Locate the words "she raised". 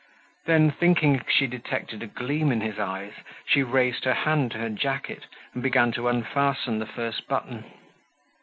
3.45-4.03